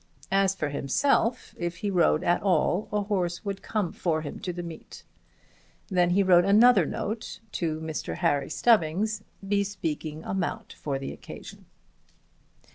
[0.31, 4.51] As for himself, if he rode at all, a horse would come for him to
[4.51, 5.03] the meet.
[5.89, 8.15] Then he wrote another note to Mr.
[8.15, 11.65] Harry Stubbings, bespeaking a mount for the occasion.